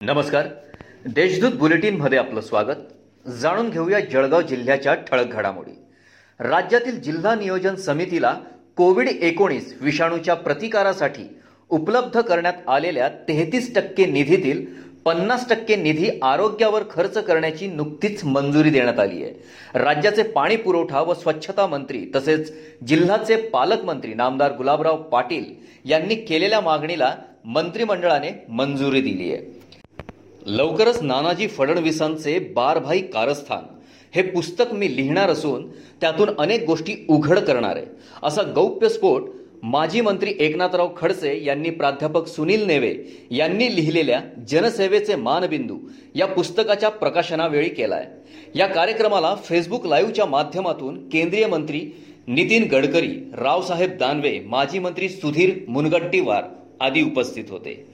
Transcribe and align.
नमस्कार. 0.00 0.46
देशदूत 1.06 1.52
बुलेटिनमध्ये 1.52 2.18
आपलं 2.18 2.40
स्वागत. 2.40 3.28
जाणून 3.28 3.70
घेऊया 3.70 4.00
जळगाव 4.00 4.40
जिल्ह्याच्या 4.42 4.94
ठळक 4.94 5.32
घडामोडी. 5.32 5.70
राज्यातील 6.40 7.00
जिल्हा 7.00 7.34
नियोजन 7.34 7.74
समितीला 7.74 8.34
कोविड 8.76 9.08
एकोणीस 9.08 9.74
विषाणूच्या 9.80 10.34
प्रतिकारासाठी 10.34 11.40
उपलब्ध 11.68 12.20
करण्यात 12.20 12.68
आलेल्या 12.68 13.08
तेहतीस 13.08 13.74
टक्के 13.74 14.06
निधीतील 14.06 14.66
पन्नास 15.04 15.48
टक्के 15.48 15.76
निधी 15.76 16.08
आरोग्यावर 16.22 16.82
खर्च 16.90 17.16
करण्याची 17.18 17.66
नुकतीच 17.66 18.24
मंजुरी 18.24 18.70
देण्यात 18.70 18.98
आली 19.00 19.22
आहे. 19.24 19.32
राज्याचे 19.74 20.22
पाणी 20.22 20.56
पुरवठा 20.56 21.00
व 21.00 21.14
स्वच्छता 21.14 21.66
मंत्री 21.66 22.04
तसेच 22.14 22.52
जिल्ह्याचे 22.88 23.36
पालकमंत्री 23.52 24.14
नामदार 24.14 24.52
गुलाबराव 24.56 24.96
पाटील 25.02 25.44
यांनी 25.84 26.14
केलेल्या 26.14 26.60
मागणीला 26.60 27.14
मंत्रिमंडळाने 27.44 28.30
मंजुरी 28.48 29.00
दिली 29.00 29.32
आहे. 29.32 29.42
लवकरच 30.46 31.02
नानाजी 31.02 31.46
फडणवीसांचे 31.48 32.38
बारभाई 32.56 33.00
कारस्थान 33.12 33.64
हे 34.14 34.22
पुस्तक 34.22 34.72
मी 34.72 34.96
लिहिणार 34.96 35.30
असून 35.30 35.70
त्यातून 36.00 36.30
अनेक 36.38 36.64
गोष्टी 36.66 36.94
उघड 37.08 37.38
करणार 37.38 37.76
आहे. 37.76 37.86
असा 38.22 38.42
गौप्यस्फोट 38.54 39.30
माजी 39.64 40.00
मंत्री 40.00 40.32
एकनाथराव 40.38 40.88
खडसे 40.96 41.44
यांनी 41.44 41.70
प्राध्यापक 41.70 42.26
सुनील 42.26 42.66
नेवे 42.66 42.92
यांनी 43.30 43.74
लिहिलेल्या 43.76 44.20
जनसेवेचे 44.48 45.14
मानबिंदू 45.16 45.76
या 46.14 46.26
पुस्तकाच्या 46.26 46.88
प्रकाशनावेळी 46.88 47.68
केलाय. 47.68 48.06
या 48.54 48.66
कार्यक्रमाला 48.66 49.34
फेसबुक 49.34 49.86
लाईव्हच्या 49.86 50.26
माध्यमातून 50.26 50.98
केंद्रीय 51.08 51.46
मंत्री 51.46 51.80
नितीन 52.26 52.68
गडकरी 52.72 53.12
रावसाहेब 53.34 53.96
दानवे 53.98 54.38
माजी 54.40 54.78
मंत्री 54.78 55.08
सुधीर 55.08 55.54
मुनगट्टीवार 55.68 56.44
आदी 56.80 57.02
उपस्थित 57.02 57.44
होते. 57.50 57.86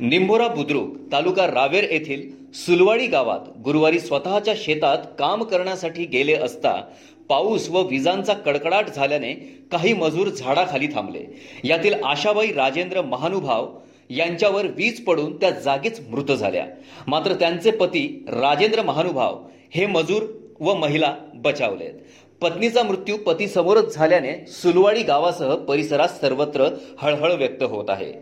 निंभोरा 0.00 0.48
बुद्रुक 0.48 0.96
तालुका 1.12 1.46
रावेर 1.46 1.84
येथील 1.90 2.28
सुलवाडी 2.54 3.06
गावात 3.06 3.58
गुरुवारी 3.64 4.00
स्वतःच्या 4.00 4.54
शेतात 4.56 4.98
काम 5.18 5.42
करण्यासाठी 5.42 6.04
गेले 6.04 6.34
असता 6.34 6.80
पाऊस 7.28 7.68
व 7.68 7.82
विजांचा 7.82 8.32
कडकडाट 8.32 8.88
झाल्याने 8.88 9.32
काही 9.72 9.92
मजूर 9.92 10.28
झाडाखाली 10.28 10.86
थांबले. 10.86 11.24
यातील 11.64 11.94
आशाबाई 12.04 12.52
राजेंद्र 12.52 13.02
महानुभाव 13.02 13.68
यांच्यावर 14.10 14.66
वीज 14.66 15.04
पडून 15.04 15.36
त्या 15.36 15.50
जागीच 15.50 16.00
मृत 16.10 16.32
झाल्या. 16.32 16.66
मात्र 17.06 17.32
त्यांचे 17.32 17.70
पती 17.70 18.24
राजेंद्र 18.28 18.82
महानुभाव 18.82 19.44
हे 19.70 19.86
मजूर 19.86 20.22
व 20.60 20.74
महिला 20.74 21.14
बचावलेत. 21.34 21.92
पत्नीचा 22.40 22.82
मृत्यू 22.82 23.16
पतीसमोरच 23.16 23.94
झाल्याने 23.94 24.46
सुलवाडी 24.46 25.02
गावासह 25.02 25.54
परिसरात 25.54 26.08
सर्वत्र 26.08 26.68
हळहळ 26.98 27.32
व्यक्त 27.32 27.62
होत 27.62 27.84
आहे. 27.88 28.12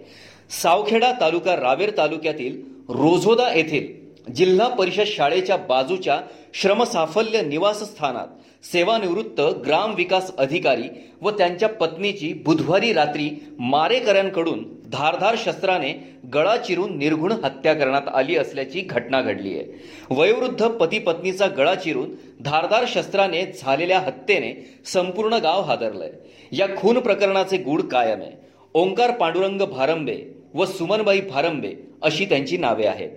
सावखेडा 0.63 1.13
तालुका 1.21 1.57
रावेर 1.57 1.91
तालुक्यातील 1.97 2.61
रोझोदा 2.89 3.55
येथील 3.55 4.06
जिल्हा 4.35 4.69
परिषद 4.69 5.05
शाळेच्या 5.07 5.57
बाजूच्या 5.57 6.21
श्रमसाफल्य 6.55 7.43
निवासस्थानात 7.43 8.27
सेवानिवृत्त 8.65 9.41
ग्राम 9.41 9.95
विकास 9.95 10.37
अधिकारी 10.37 10.83
व 11.21 11.31
त्यांच्या 11.31 11.69
पत्नीची 11.69 12.33
बुधवारी 12.33 12.93
रात्री 12.93 13.31
मारेकऱ्यांकडून 13.59 14.65
धारधार 14.93 15.35
शस्त्राने 15.39 15.93
गळा 16.35 16.57
चिरून 16.57 16.99
निर्घुण 16.99 17.33
हत्या 17.33 17.75
करण्यात 17.75 18.09
आली 18.15 18.37
असल्याची 18.37 18.81
घटना 18.81 19.23
घडली 19.23 19.59
आहे. 19.59 19.65
वयोवृद्ध 20.11 20.69
पती 20.69 20.99
पत्नीचा 20.99 21.47
गळा 21.47 21.75
चिरून 21.75 22.11
धारधार 22.41 22.85
शस्त्राने 22.89 23.45
झालेल्या 23.59 23.99
हत्येने 23.99 24.81
संपूर्ण 24.85 25.35
गाव 25.35 25.63
हादरलंय. 25.63 26.11
या 26.53 26.67
खून 26.77 26.99
प्रकरणाचे 26.99 27.57
गूढ 27.57 27.81
कायम 27.81 28.21
आहे. 28.21 28.33
ओंकार 28.75 29.11
पांडुरंग 29.11 29.63
भारंबे 29.63 30.19
व 30.55 30.65
सुमनबाई 30.65 31.21
भारंबे 31.21 31.75
अशी 32.03 32.25
त्यांची 32.25 32.57
नावे 32.57 32.87
आहेत. 32.87 33.11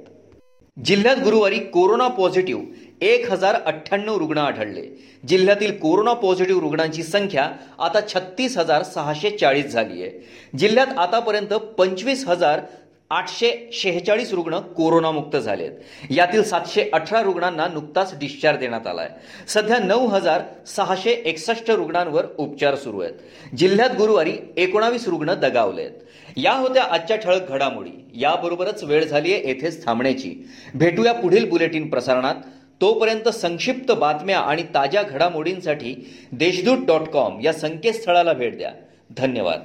जिल्ह्यात 0.77 1.17
गुरुवारी 1.17 1.57
कोरोना 1.73 2.07
पॉझिटिव्ह 2.07 3.05
एक 3.05 3.31
हजार 3.31 3.55
अठ्ठ्याण्णव 3.55 4.17
रुग्ण 4.17 4.37
आढळले. 4.37 4.81
जिल्ह्यातील 5.27 5.77
कोरोना 5.79 6.13
पॉझिटिव्ह 6.13 6.61
रुग्णांची 6.61 7.03
संख्या 7.03 7.49
आता 7.79 7.99
छत्तीस 8.07 8.57
हजार 8.57 8.83
सहाशे 8.83 9.29
चाळीस 9.37 9.65
झाली 9.65 10.01
आहे 10.03 10.57
जिल्ह्यात 10.57 10.97
आतापर्यंत 10.97 11.53
पंचवीस 11.77 12.25
हजार 12.27 12.61
आठशे 13.09 13.69
शेहेचाळीस 13.73 14.33
रुग्ण 14.33 14.59
कोरोनामुक्त 14.59 15.37
झालेत. 15.37 15.71
यातील 16.09 16.43
सातशे 16.43 16.89
अठरा 16.93 17.21
रुग्णांना 17.21 17.67
नुकताच 17.67 18.19
डिस्चार्ज 18.19 18.59
देण्यात 18.59 18.87
आलाय. 18.87 19.09
सध्या 19.47 19.79
नऊ 19.79 20.07
हजार 20.07 20.41
सहाशे 20.67 21.11
एकसष्ट 21.11 21.71
रुग्णांवर 21.71 22.25
उपचार 22.37 22.75
सुरू 22.75 22.99
आहेत. 22.99 23.13
जिल्ह्यात 23.57 23.89
गुरुवारी 23.97 24.33
एकोणावीस 24.57 25.07
रुग्ण 25.07 25.33
दगावलेत. 25.33 25.91
या 26.37 26.53
होत्या 26.53 26.83
आजच्या 26.83 27.17
ठळक 27.17 27.49
घडामोडी. 27.49 28.09
याबरोबरच 28.15 28.83
वेळ 28.83 29.05
झाली 29.05 29.33
आहे 29.33 29.47
येथेच 29.47 29.85
थांबण्याची. 29.85 30.47
भेटूया 30.75 31.13
पुढील 31.13 31.49
बुलेटिन 31.49 31.89
प्रसारणात. 31.89 32.35
तोपर्यंत 32.81 33.29
संक्षिप्त 33.29 33.91
बातम्या 33.91 34.39
आणि 34.39 34.63
ताज्या 34.63 35.03
घडामोडींसाठी 35.03 36.17
देशदूत 36.31 36.85
डॉट 36.85 37.01
कॉम 37.01 37.39
या 37.41 37.53
संकेतस्थळाला 37.53 38.33
भेट 38.33 38.57
द्या. 38.57 38.71
धन्यवाद. 39.17 39.63